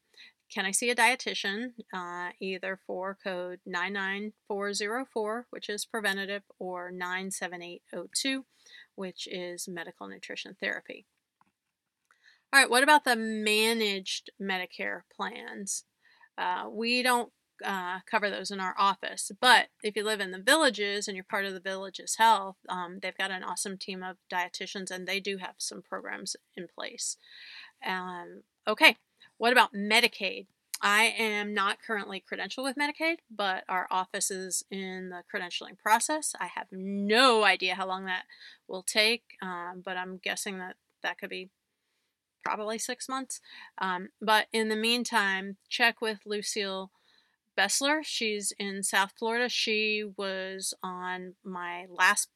can 0.51 0.67
I 0.67 0.73
see 0.73 0.91
a 0.91 0.97
dietitian 0.97 1.73
uh, 1.95 2.31
either 2.41 2.79
for 2.87 3.17
code 3.23 3.61
99404, 3.67 5.47
which 5.51 5.69
is 5.69 5.85
preventative, 5.85 6.43
or 6.59 6.91
97802, 6.91 8.45
which 8.97 9.29
is 9.31 9.69
medical 9.69 10.09
nutrition 10.09 10.57
therapy? 10.61 11.07
All 12.53 12.61
right, 12.61 12.71
what 12.71 12.83
about 12.83 13.05
the 13.05 13.15
managed 13.15 14.31
Medicare 14.43 15.03
plans? 15.15 15.85
Uh, 16.37 16.65
we 16.69 17.03
don't 17.03 17.33
uh, 17.65 18.01
cover 18.11 18.29
those 18.29 18.51
in 18.51 18.59
our 18.59 18.75
office, 18.77 19.31
but 19.41 19.69
if 19.85 19.95
you 19.95 20.03
live 20.03 20.21
in 20.21 20.33
the 20.33 20.43
villages 20.43 21.07
and 21.07 21.17
you're 21.17 21.23
part 21.23 21.45
of 21.45 21.53
the 21.53 21.61
village's 21.61 22.17
health, 22.17 22.57
um, 22.69 22.99
they've 23.01 23.17
got 23.17 23.31
an 23.31 23.45
awesome 23.45 23.79
team 23.79 24.03
of 24.03 24.17
dietitians 24.33 24.91
and 24.91 25.07
they 25.07 25.21
do 25.21 25.37
have 25.37 25.55
some 25.59 25.81
programs 25.81 26.35
in 26.57 26.67
place. 26.75 27.17
Um, 27.87 28.43
okay, 28.67 28.97
what 29.41 29.53
about 29.55 29.73
Medicaid? 29.73 30.49
I 30.83 31.15
am 31.19 31.55
not 31.55 31.79
currently 31.81 32.23
credentialed 32.31 32.65
with 32.65 32.77
Medicaid, 32.77 33.17
but 33.35 33.65
our 33.71 33.87
office 33.91 34.31
is 34.31 34.65
in 34.71 35.09
the 35.09 35.23
credentialing 35.35 35.79
process. 35.79 36.35
I 36.39 36.49
have 36.49 36.67
no 36.71 37.43
idea 37.43 37.75
how 37.75 37.87
long 37.87 38.05
that 38.05 38.25
will 38.69 38.83
take, 38.83 39.23
um, 39.41 39.81
but 39.83 39.97
I'm 39.97 40.21
guessing 40.23 40.59
that 40.59 40.77
that 41.03 41.17
could 41.17 41.31
be 41.31 41.49
probably 42.45 42.77
six 42.77 43.09
months. 43.09 43.41
Um, 43.79 44.11
but 44.21 44.49
in 44.53 44.69
the 44.69 44.77
meantime, 44.77 45.57
check 45.71 46.03
with 46.03 46.19
Lucille 46.27 46.91
Bessler. 47.57 48.03
She's 48.05 48.53
in 48.59 48.83
South 48.83 49.13
Florida. 49.19 49.49
She 49.49 50.05
was 50.19 50.75
on 50.83 51.37
my 51.43 51.87
last 51.89 52.29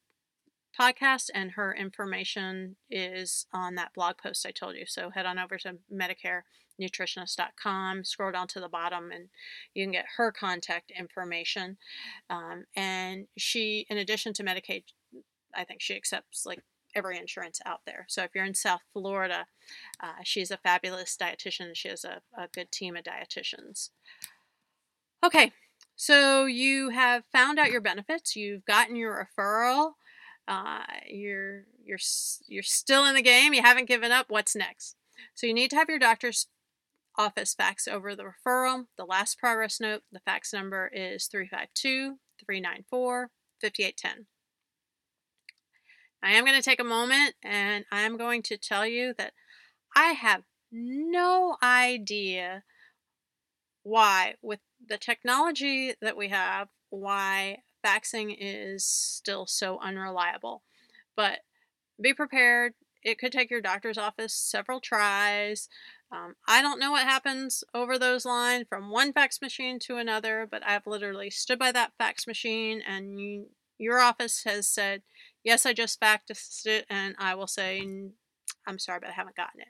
podcast, 0.79 1.29
and 1.33 1.51
her 1.51 1.73
information 1.73 2.75
is 2.89 3.47
on 3.53 3.75
that 3.75 3.93
blog 3.93 4.17
post 4.17 4.45
I 4.45 4.51
told 4.51 4.75
you. 4.75 4.85
So 4.85 5.09
head 5.09 5.25
on 5.25 5.39
over 5.39 5.57
to 5.59 5.77
MedicareNutritionist.com, 5.91 8.03
scroll 8.03 8.31
down 8.31 8.47
to 8.49 8.59
the 8.59 8.69
bottom, 8.69 9.11
and 9.11 9.29
you 9.73 9.85
can 9.85 9.91
get 9.91 10.05
her 10.17 10.31
contact 10.31 10.91
information. 10.91 11.77
Um, 12.29 12.65
and 12.75 13.27
she, 13.37 13.87
in 13.89 13.97
addition 13.97 14.33
to 14.33 14.43
Medicaid, 14.43 14.83
I 15.55 15.63
think 15.63 15.81
she 15.81 15.95
accepts 15.95 16.45
like 16.45 16.61
every 16.95 17.17
insurance 17.17 17.59
out 17.65 17.81
there. 17.85 18.05
So 18.07 18.23
if 18.23 18.31
you're 18.33 18.45
in 18.45 18.55
South 18.55 18.81
Florida, 18.93 19.47
uh, 20.01 20.23
she's 20.23 20.51
a 20.51 20.57
fabulous 20.57 21.17
dietitian. 21.19 21.75
She 21.75 21.89
has 21.89 22.05
a, 22.05 22.21
a 22.37 22.47
good 22.53 22.71
team 22.71 22.95
of 22.95 23.03
dietitians. 23.03 23.89
Okay, 25.23 25.51
so 25.95 26.45
you 26.45 26.89
have 26.89 27.23
found 27.31 27.57
out 27.57 27.71
your 27.71 27.81
benefits, 27.81 28.35
you've 28.35 28.65
gotten 28.65 28.95
your 28.95 29.29
referral, 29.37 29.93
uh, 30.47 30.83
you're 31.07 31.65
you're 31.83 31.99
you're 32.47 32.63
still 32.63 33.05
in 33.05 33.15
the 33.15 33.21
game. 33.21 33.53
You 33.53 33.61
haven't 33.61 33.87
given 33.87 34.11
up. 34.11 34.27
What's 34.29 34.55
next? 34.55 34.95
So 35.33 35.47
you 35.47 35.53
need 35.53 35.69
to 35.71 35.75
have 35.75 35.89
your 35.89 35.99
doctor's 35.99 36.47
office 37.17 37.53
fax 37.53 37.87
over 37.87 38.15
the 38.15 38.23
referral. 38.23 38.85
The 38.97 39.05
last 39.05 39.39
progress 39.39 39.79
note. 39.79 40.03
The 40.11 40.19
fax 40.19 40.53
number 40.53 40.89
is 40.93 41.27
352 41.27 42.17
394 42.45 43.29
5810. 43.61 44.25
I 46.21 46.31
am 46.31 46.43
going 46.43 46.59
to 46.59 46.63
take 46.63 46.79
a 46.79 46.83
moment 46.83 47.35
and 47.43 47.85
I'm 47.91 48.17
going 48.17 48.41
to 48.43 48.57
tell 48.57 48.85
you 48.85 49.13
that 49.17 49.33
I 49.95 50.07
have 50.07 50.43
no 50.71 51.57
idea 51.61 52.63
why, 53.83 54.33
with 54.41 54.59
the 54.85 54.97
technology 54.97 55.93
that 56.01 56.17
we 56.17 56.29
have, 56.29 56.69
why 56.89 57.59
faxing 57.85 58.35
is 58.39 58.85
still 58.85 59.45
so 59.45 59.79
unreliable. 59.79 60.63
But 61.15 61.39
be 62.01 62.13
prepared. 62.13 62.73
It 63.03 63.19
could 63.19 63.31
take 63.31 63.51
your 63.51 63.61
doctor's 63.61 63.97
office 63.97 64.33
several 64.33 64.79
tries. 64.79 65.69
Um, 66.11 66.35
I 66.47 66.61
don't 66.61 66.79
know 66.79 66.91
what 66.91 67.03
happens 67.03 67.63
over 67.73 67.97
those 67.97 68.25
lines 68.25 68.65
from 68.67 68.89
one 68.89 69.13
fax 69.13 69.41
machine 69.41 69.79
to 69.79 69.97
another, 69.97 70.47
but 70.49 70.65
I've 70.65 70.87
literally 70.87 71.29
stood 71.29 71.59
by 71.59 71.71
that 71.71 71.93
fax 71.97 72.25
machine 72.25 72.81
and 72.87 73.19
you, 73.19 73.47
your 73.77 73.99
office 73.99 74.43
has 74.45 74.67
said, 74.67 75.01
Yes, 75.43 75.65
I 75.65 75.73
just 75.73 76.01
faxed 76.01 76.65
it, 76.65 76.85
and 76.89 77.15
I 77.19 77.35
will 77.35 77.47
say, 77.47 77.79
I'm 78.67 78.79
sorry, 78.79 78.99
but 78.99 79.09
I 79.09 79.13
haven't 79.13 79.35
gotten 79.35 79.61
it. 79.61 79.67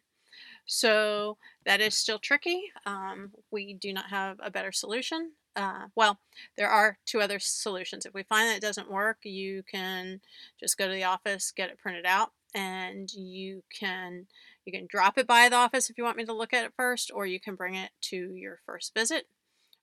So 0.65 1.37
that 1.65 1.81
is 1.81 1.95
still 1.95 2.19
tricky. 2.19 2.71
Um, 2.85 3.31
we 3.51 3.73
do 3.73 3.93
not 3.93 4.09
have 4.09 4.37
a 4.41 4.49
better 4.49 4.71
solution. 4.71 5.33
Uh, 5.55 5.87
well, 5.95 6.19
there 6.57 6.69
are 6.69 6.97
two 7.05 7.21
other 7.21 7.39
solutions. 7.39 8.05
If 8.05 8.13
we 8.13 8.23
find 8.23 8.49
that 8.49 8.57
it 8.57 8.61
doesn't 8.61 8.91
work, 8.91 9.19
you 9.23 9.63
can 9.63 10.19
just 10.59 10.77
go 10.77 10.87
to 10.87 10.93
the 10.93 11.05
office, 11.05 11.53
get 11.55 11.69
it 11.69 11.79
printed 11.79 12.05
out, 12.05 12.31
and 12.53 13.09
you 13.13 13.63
can 13.77 14.27
you 14.65 14.73
can 14.73 14.87
drop 14.89 15.17
it 15.17 15.27
by 15.27 15.47
the 15.47 15.55
office 15.55 15.89
if 15.89 15.97
you 15.97 16.03
want 16.03 16.17
me 16.17 16.25
to 16.25 16.33
look 16.33 16.53
at 16.53 16.65
it 16.65 16.73
first, 16.75 17.11
or 17.13 17.25
you 17.25 17.39
can 17.39 17.55
bring 17.55 17.75
it 17.75 17.91
to 18.01 18.33
your 18.35 18.59
first 18.65 18.93
visit, 18.93 19.27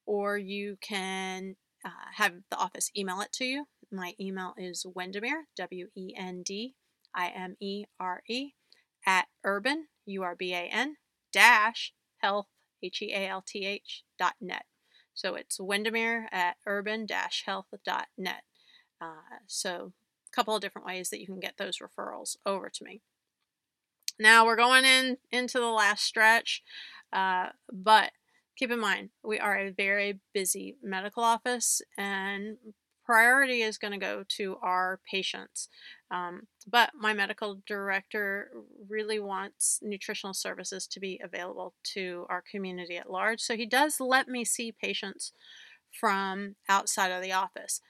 or 0.05 0.37
you 0.37 0.77
can 0.81 1.57
uh, 1.85 2.11
have 2.17 2.35
the 2.51 2.57
office 2.57 2.91
email 2.97 3.21
it 3.21 3.33
to 3.33 3.45
you. 3.45 3.67
My 3.91 4.15
email 4.21 4.55
is 4.59 4.85
Wendimere, 4.85 5.45
W 5.57 5.89
E 5.95 6.15
N 6.17 6.43
D 6.43 6.75
I 7.15 7.29
M 7.29 7.57
E 7.61 7.85
R 7.99 8.23
E, 8.29 8.53
at 9.07 9.27
urban, 9.45 9.87
U 10.07 10.23
R 10.23 10.35
B 10.35 10.53
A 10.53 10.69
N, 10.71 10.97
dash 11.33 11.95
health, 12.19 12.49
H 12.83 13.01
E 13.03 13.13
A 13.15 13.29
L 13.29 13.43
T 13.47 13.65
H, 13.65 14.05
dot 14.19 14.35
net. 14.41 14.65
So 15.15 15.35
it's 15.35 15.59
Wendimere 15.59 16.27
at 16.33 16.57
urban 16.67 17.07
health.net. 17.45 18.43
Uh, 19.01 19.39
so 19.47 19.93
a 20.29 20.35
couple 20.35 20.55
of 20.55 20.61
different 20.61 20.87
ways 20.87 21.11
that 21.11 21.21
you 21.21 21.27
can 21.27 21.41
get 21.41 21.57
those 21.59 21.79
referrals 21.79 22.37
over 22.47 22.71
to 22.71 22.85
me. 22.85 23.03
Now 24.19 24.47
we're 24.47 24.57
going 24.57 24.85
in 24.85 25.19
into 25.31 25.59
the 25.59 25.67
last 25.67 26.05
stretch, 26.05 26.63
uh, 27.13 27.49
but 27.73 28.13
keep 28.57 28.71
in 28.71 28.79
mind 28.81 29.11
we 29.25 29.39
are 29.39 29.57
a 29.57 29.71
very 29.71 30.21
busy 30.33 30.77
medical 30.83 31.23
office 31.23 31.83
and 31.97 32.59
priority 33.13 33.61
is 33.61 33.77
going 33.77 33.93
to 33.93 33.99
go 33.99 34.25
to 34.27 34.57
our 34.63 34.99
patients. 35.11 35.69
Um, 36.11 36.47
but 36.67 36.93
my 36.99 37.13
medical 37.13 37.61
director 37.67 38.51
really 38.89 39.21
wants 39.21 39.81
nutritional 39.83 40.33
services 40.33 40.87
to 40.87 40.99
be 40.99 41.21
available 41.23 41.75
to 41.93 42.25
our 42.31 42.43
community 42.51 42.97
at 42.97 43.11
large. 43.11 43.43
So 43.43 43.55
he 43.55 43.67
does 43.67 44.01
let 44.01 44.29
me 44.29 44.47
see 44.47 44.73
patients 44.73 45.35
from 46.01 46.57
outside 46.71 47.11
of 47.11 47.23
the 47.23 47.33
office. 47.33 47.83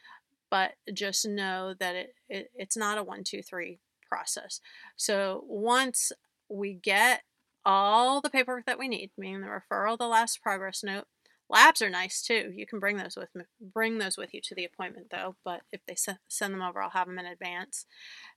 But 0.50 0.73
just 0.93 1.25
know 1.25 1.73
that 1.79 1.95
it, 1.95 2.14
it 2.29 2.50
it's 2.57 2.76
not 2.76 2.99
a 2.99 3.05
one, 3.05 3.23
two, 3.23 3.43
three 3.43 3.79
process. 4.09 4.61
So 4.97 5.45
once 5.47 6.11
we 6.49 6.75
get 6.75 7.23
all 7.64 8.21
the 8.21 8.29
paperwork 8.29 8.67
that 8.67 8.79
we 8.79 8.88
need, 8.88 9.12
meaning 9.17 9.43
the 9.43 9.47
referral, 9.47 9.97
the 9.97 10.09
last 10.09 10.43
progress 10.43 10.83
note, 10.83 11.05
Labs 11.52 11.82
are 11.82 11.90
nice 11.90 12.23
too. 12.23 12.50
You 12.56 12.66
can 12.66 12.80
bring 12.80 12.97
those 12.97 13.14
with 13.14 13.28
bring 13.61 13.99
those 13.99 14.16
with 14.16 14.32
you 14.32 14.40
to 14.40 14.54
the 14.54 14.64
appointment 14.64 15.09
though. 15.11 15.37
But 15.44 15.61
if 15.71 15.82
they 15.87 15.94
send 15.94 16.54
them 16.54 16.62
over, 16.62 16.80
I'll 16.80 16.88
have 16.88 17.06
them 17.06 17.18
in 17.18 17.26
advance. 17.26 17.85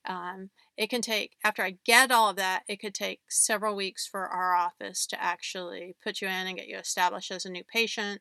Um, 0.06 0.50
it 0.76 0.90
can 0.90 1.02
take 1.02 1.38
after 1.42 1.64
I 1.64 1.78
get 1.86 2.12
all 2.12 2.30
of 2.30 2.36
that. 2.36 2.64
It 2.68 2.82
could 2.82 2.94
take 2.94 3.22
several 3.30 3.74
weeks 3.74 4.06
for 4.06 4.28
our 4.28 4.54
office 4.54 5.08
to 5.08 5.24
actually 5.24 5.96
put 6.04 6.22
you 6.22 6.28
in 6.28 6.48
and 6.48 6.58
get 6.58 6.68
you 6.68 6.78
established 6.78 7.32
as 7.32 7.46
a 7.46 7.50
new 7.50 7.64
patient, 7.64 8.20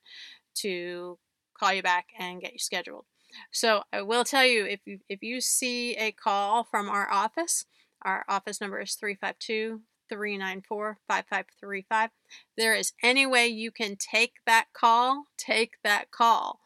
to 0.59 1.19
call 1.59 1.73
you 1.73 1.83
back 1.83 2.07
and 2.17 2.41
get 2.41 2.53
you 2.53 2.61
scheduled. 2.61 3.07
So 3.51 3.83
I 3.93 4.03
will 4.03 4.23
tell 4.23 4.47
you 4.47 4.65
if 4.65 4.79
you 4.87 5.01
if 5.09 5.25
you 5.25 5.41
see 5.41 5.97
a 5.97 6.13
call 6.13 6.63
from 6.63 6.89
our 6.89 7.11
office, 7.11 7.67
our 8.03 8.25
office 8.29 8.61
number 8.61 8.81
is 8.81 8.95
352 8.95 9.81
394 10.09 10.99
5535. 11.09 12.11
There 12.57 12.75
is 12.75 12.93
any 13.03 13.27
way 13.27 13.47
you 13.47 13.71
can 13.71 13.97
take 13.97 14.35
that 14.47 14.67
call, 14.73 15.25
take 15.37 15.75
that 15.83 16.11
call. 16.11 16.61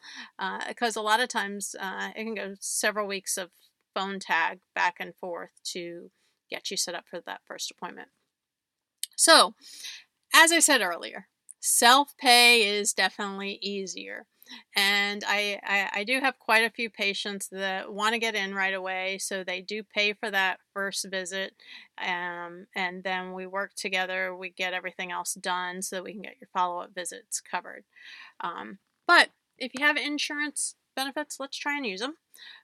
Because 0.68 0.96
uh, 0.96 1.00
a 1.00 1.02
lot 1.02 1.20
of 1.20 1.28
times 1.28 1.74
uh, 1.78 2.10
it 2.16 2.24
can 2.24 2.34
go 2.34 2.54
several 2.60 3.06
weeks 3.06 3.36
of 3.36 3.50
phone 3.94 4.18
tag 4.18 4.60
back 4.74 4.96
and 5.00 5.14
forth 5.14 5.50
to 5.72 6.10
get 6.50 6.70
you 6.70 6.76
set 6.76 6.94
up 6.94 7.04
for 7.08 7.20
that 7.20 7.40
first 7.46 7.70
appointment. 7.70 8.08
So, 9.16 9.54
as 10.34 10.52
I 10.52 10.60
said 10.60 10.80
earlier, 10.80 11.28
self 11.60 12.16
pay 12.16 12.62
is 12.62 12.92
definitely 12.92 13.58
easier. 13.62 14.26
And 14.76 15.24
I, 15.26 15.60
I, 15.64 16.00
I 16.00 16.04
do 16.04 16.20
have 16.20 16.38
quite 16.38 16.64
a 16.64 16.70
few 16.70 16.90
patients 16.90 17.48
that 17.52 17.92
want 17.92 18.14
to 18.14 18.18
get 18.18 18.34
in 18.34 18.54
right 18.54 18.74
away, 18.74 19.18
so 19.18 19.42
they 19.44 19.60
do 19.60 19.82
pay 19.82 20.12
for 20.12 20.30
that 20.30 20.60
first 20.72 21.06
visit, 21.10 21.54
um, 21.98 22.66
and 22.74 23.02
then 23.02 23.32
we 23.32 23.46
work 23.46 23.74
together. 23.74 24.34
We 24.34 24.50
get 24.50 24.74
everything 24.74 25.12
else 25.12 25.34
done 25.34 25.82
so 25.82 25.96
that 25.96 26.04
we 26.04 26.12
can 26.12 26.22
get 26.22 26.36
your 26.40 26.48
follow 26.52 26.80
up 26.80 26.94
visits 26.94 27.40
covered. 27.40 27.84
Um, 28.40 28.78
but 29.06 29.30
if 29.58 29.72
you 29.78 29.84
have 29.84 29.96
insurance 29.96 30.76
benefits, 30.96 31.38
let's 31.40 31.56
try 31.56 31.76
and 31.76 31.86
use 31.86 32.00
them. 32.00 32.16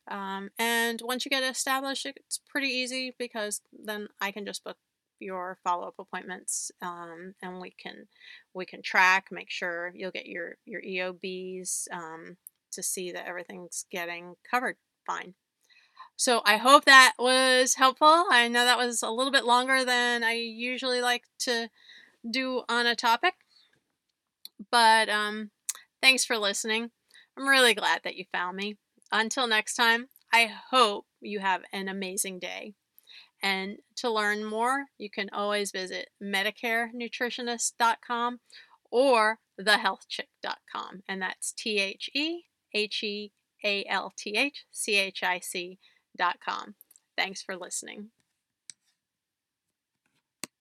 Um, 0.09 0.51
and 0.59 1.01
once 1.05 1.25
you 1.25 1.31
get 1.31 1.43
established, 1.43 2.07
it's 2.07 2.41
pretty 2.49 2.69
easy 2.69 3.15
because 3.19 3.61
then 3.73 4.09
I 4.21 4.31
can 4.33 4.45
just 4.47 4.65
book 4.65 4.77
your 5.21 5.59
follow-up 5.65 5.95
appointments 5.99 6.71
um, 6.83 7.35
and 7.43 7.61
we 7.61 7.71
can 7.71 8.07
we 8.55 8.65
can 8.65 8.83
track 8.83 9.29
make 9.31 9.51
sure 9.51 9.93
you'll 9.95 10.11
get 10.11 10.27
your 10.27 10.57
your 10.65 10.83
eobs 10.83 11.89
um, 11.93 12.37
to 12.73 12.83
see 12.83 13.13
that 13.13 13.27
everything's 13.27 13.87
getting 13.91 14.35
covered 14.49 14.77
fine. 15.07 15.35
So 16.17 16.43
i 16.45 16.57
hope 16.57 16.85
that 16.85 17.15
was 17.19 17.75
helpful. 17.75 18.25
I 18.31 18.49
know 18.49 18.65
that 18.65 18.79
was 18.79 19.03
a 19.03 19.11
little 19.11 19.33
bit 19.33 19.45
longer 19.45 19.85
than 19.85 20.25
i 20.25 20.33
usually 20.33 21.01
like 21.01 21.25
to 21.41 21.69
do 22.29 22.63
on 22.69 22.87
a 22.87 22.97
topic 22.97 23.35
but 24.71 25.09
um, 25.09 25.51
thanks 26.01 26.25
for 26.25 26.39
listening. 26.39 26.91
I'm 27.37 27.47
really 27.47 27.75
glad 27.75 28.01
that 28.05 28.15
you 28.17 28.25
found 28.33 28.57
me. 28.57 28.77
Until 29.13 29.47
next 29.47 29.75
time 29.75 30.09
i 30.35 30.51
hope 30.71 31.07
you 31.21 31.39
have 31.39 31.63
an 31.73 31.89
amazing 31.89 32.41
day 32.41 32.75
and 33.45 33.79
to 33.97 34.11
learn 34.11 34.43
more, 34.43 34.87
you 34.97 35.11
can 35.11 35.29
always 35.31 35.71
visit 35.71 36.09
MedicareNutritionist.com 36.23 38.41
or 38.91 39.39
thehealthchic.com. 39.61 41.03
And 41.07 41.21
that's 41.21 41.53
T 41.53 41.79
H 41.79 42.09
E 42.15 42.45
H 42.73 43.05
E 43.05 43.33
A 43.63 43.85
L 43.85 44.15
T 44.17 44.31
H 44.31 44.65
C 44.71 44.97
H 44.97 45.23
I 45.23 45.41
C.com. 45.41 46.77
Thanks 47.19 47.43
for 47.43 47.55
listening. 47.55 48.13